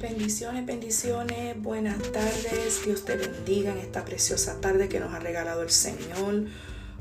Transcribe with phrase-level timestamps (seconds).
[0.00, 2.86] Bendiciones, bendiciones, buenas tardes.
[2.86, 6.46] Dios te bendiga en esta preciosa tarde que nos ha regalado el Señor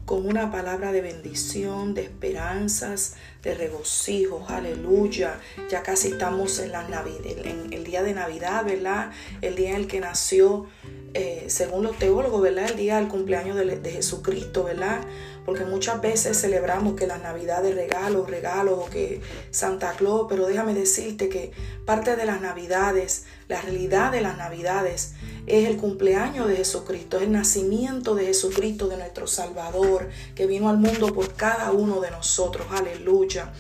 [0.10, 3.14] con una palabra de bendición, de esperanzas,
[3.44, 5.40] de regocijo, aleluya.
[5.70, 9.12] Ya casi estamos en, la en el día de Navidad, ¿verdad?
[9.44, 10.66] El día en el que nació,
[11.14, 12.72] eh, según los teólogos, ¿verdad?
[12.72, 15.02] El día del cumpleaños de, de Jesucristo, ¿verdad?
[15.50, 20.76] porque muchas veces celebramos que las navidades regalos, regalos, o que Santa Claus, pero déjame
[20.76, 21.52] decirte que
[21.86, 25.14] parte de las navidades, la realidad de las navidades
[25.50, 30.70] es el cumpleaños de Jesucristo, es el nacimiento de Jesucristo, de nuestro Salvador, que vino
[30.70, 33.52] al mundo por cada uno de nosotros, aleluya.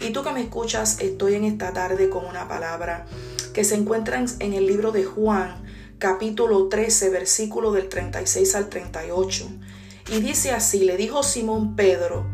[0.00, 3.06] Y tú que me escuchas, estoy en esta tarde con una palabra
[3.52, 5.64] que se encuentra en el libro de Juan,
[5.98, 9.48] capítulo 13, versículo del 36 al 38.
[10.12, 12.26] Y dice así, le dijo Simón Pedro,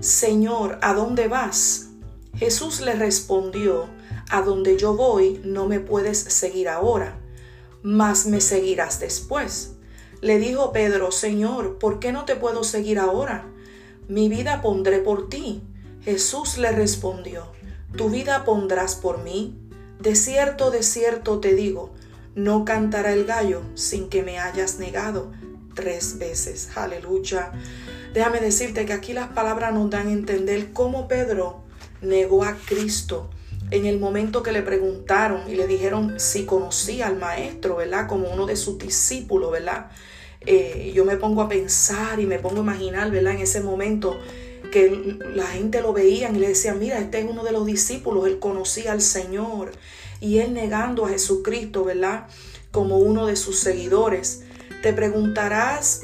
[0.00, 1.88] Señor, ¿a dónde vas?
[2.36, 3.88] Jesús le respondió,
[4.32, 7.18] a donde yo voy no me puedes seguir ahora,
[7.82, 9.74] mas me seguirás después.
[10.20, 13.48] Le dijo Pedro, Señor, ¿por qué no te puedo seguir ahora?
[14.08, 15.62] Mi vida pondré por ti.
[16.02, 17.46] Jesús le respondió,
[17.96, 19.58] ¿tu vida pondrás por mí?
[20.00, 21.92] De cierto, de cierto te digo,
[22.34, 25.32] no cantará el gallo sin que me hayas negado
[25.74, 26.70] tres veces.
[26.76, 27.52] Aleluya.
[28.12, 31.62] Déjame decirte que aquí las palabras nos dan a entender cómo Pedro
[32.00, 33.30] negó a Cristo
[33.72, 38.06] en el momento que le preguntaron y le dijeron si conocía al maestro, ¿verdad?
[38.06, 39.90] Como uno de sus discípulos, ¿verdad?
[40.42, 43.32] Eh, yo me pongo a pensar y me pongo a imaginar, ¿verdad?
[43.32, 44.20] En ese momento
[44.70, 48.26] que la gente lo veía y le decía, mira, este es uno de los discípulos,
[48.26, 49.72] él conocía al Señor
[50.20, 52.26] y él negando a Jesucristo, ¿verdad?
[52.72, 54.42] Como uno de sus seguidores.
[54.82, 56.02] Te preguntarás,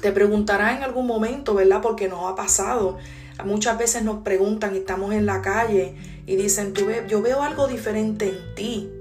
[0.00, 1.82] te preguntará en algún momento, ¿verdad?
[1.82, 2.96] Porque nos ha pasado.
[3.44, 8.28] Muchas veces nos preguntan, estamos en la calle y dicen, Tú yo veo algo diferente
[8.28, 8.92] en ti.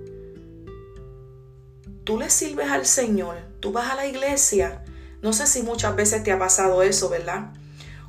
[2.04, 4.84] Tú le sirves al Señor, tú vas a la iglesia.
[5.22, 7.52] No sé si muchas veces te ha pasado eso, ¿verdad?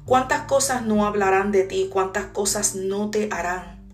[0.04, 1.88] ¿Cuántas cosas no hablarán de ti?
[1.90, 3.88] ¿Cuántas cosas no te harán?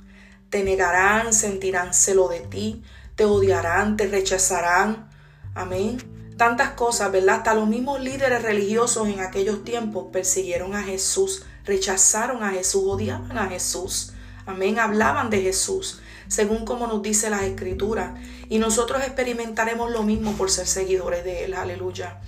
[0.51, 2.83] Te negarán, sentirán celo de ti,
[3.15, 5.09] te odiarán, te rechazarán.
[5.55, 5.99] Amén
[6.43, 7.37] tantas cosas, ¿verdad?
[7.37, 13.39] Hasta los mismos líderes religiosos en aquellos tiempos persiguieron a Jesús, rechazaron a Jesús, odiaban
[13.39, 14.13] a Jesús.
[14.47, 18.15] Amén, hablaban de Jesús, según como nos dice la Escritura.
[18.49, 21.55] Y nosotros experimentaremos lo mismo por ser seguidores de Él.
[21.55, 22.21] Aleluya.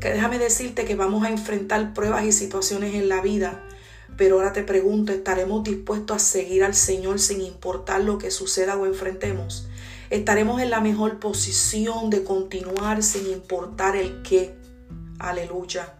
[0.00, 3.62] Que déjame decirte que vamos a enfrentar pruebas y situaciones en la vida.
[4.16, 8.76] Pero ahora te pregunto, ¿estaremos dispuestos a seguir al Señor sin importar lo que suceda
[8.76, 9.68] o enfrentemos?
[10.12, 14.54] estaremos en la mejor posición de continuar sin importar el qué.
[15.18, 15.94] Aleluya.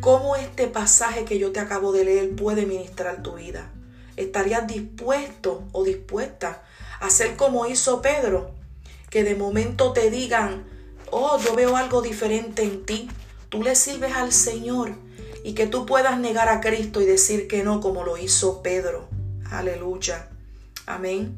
[0.00, 3.70] ¿Cómo este pasaje que yo te acabo de leer puede ministrar tu vida?
[4.16, 6.62] ¿Estarías dispuesto o dispuesta
[7.00, 8.50] a ser como hizo Pedro?
[9.10, 10.64] Que de momento te digan,
[11.10, 13.10] oh, yo veo algo diferente en ti.
[13.50, 14.94] Tú le sirves al Señor
[15.44, 19.06] y que tú puedas negar a Cristo y decir que no como lo hizo Pedro.
[19.50, 20.30] Aleluya.
[20.86, 21.36] Amén.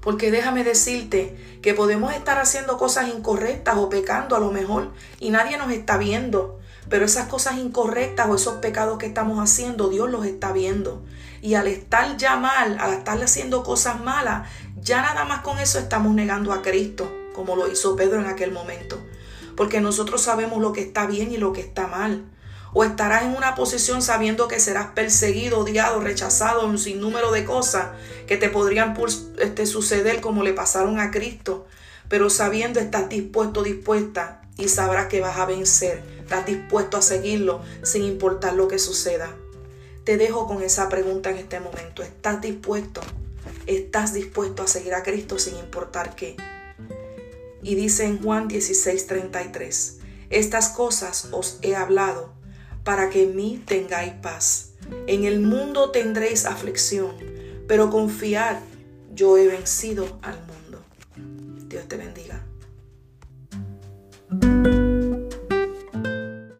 [0.00, 4.90] Porque déjame decirte que podemos estar haciendo cosas incorrectas o pecando a lo mejor
[5.20, 6.58] y nadie nos está viendo.
[6.88, 11.02] Pero esas cosas incorrectas o esos pecados que estamos haciendo, Dios los está viendo.
[11.40, 14.48] Y al estar ya mal, al estar haciendo cosas malas,
[14.80, 18.52] ya nada más con eso estamos negando a Cristo, como lo hizo Pedro en aquel
[18.52, 18.98] momento.
[19.56, 22.24] Porque nosotros sabemos lo que está bien y lo que está mal
[22.74, 27.88] o estarás en una posición sabiendo que serás perseguido, odiado, rechazado, un sinnúmero de cosas
[28.26, 28.94] que te podrían
[29.38, 31.66] este, suceder como le pasaron a Cristo,
[32.08, 37.60] pero sabiendo estás dispuesto, dispuesta y sabrás que vas a vencer, estás dispuesto a seguirlo
[37.82, 39.36] sin importar lo que suceda.
[40.04, 43.02] Te dejo con esa pregunta en este momento, ¿estás dispuesto?
[43.66, 46.36] ¿Estás dispuesto a seguir a Cristo sin importar qué?
[47.62, 49.98] Y dice en Juan 16:33,
[50.30, 52.32] estas cosas os he hablado
[52.82, 54.70] para que en mí tengáis paz.
[55.06, 57.14] En el mundo tendréis aflicción,
[57.68, 58.56] pero confiad,
[59.14, 60.82] yo he vencido al mundo.
[61.68, 62.42] Dios te bendiga.